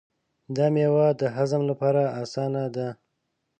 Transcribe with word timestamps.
دا 0.55 0.65
مېوه 0.73 1.07
د 1.19 1.21
هضم 1.35 1.61
لپاره 1.71 2.01
اسانه 2.21 2.63
ده. 2.75 2.87